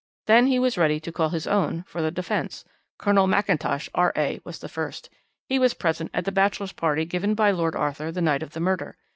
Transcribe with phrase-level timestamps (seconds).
[0.25, 2.65] Then he was ready to call his own for the defence.
[2.97, 5.11] Colonel McIntosh, R.A., was the first.
[5.47, 8.59] He was present at the bachelors' party given by Lord Arthur the night of the
[8.59, 8.97] murder.